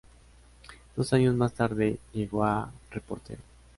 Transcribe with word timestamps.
Dos 0.95 1.13
años 1.13 1.35
más 1.35 1.53
tarde 1.53 1.99
llegó 2.11 2.43
a 2.43 2.71
reportero. 2.89 3.43